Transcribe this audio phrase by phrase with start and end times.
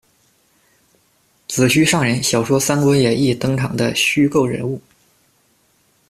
[1.47, 4.81] 紫虚上人，小说《三国演义》登场的虚构人物。